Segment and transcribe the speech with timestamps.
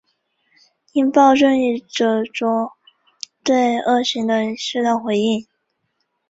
[0.93, 2.71] 应报正义着重
[3.43, 5.45] 对恶行的适当回应。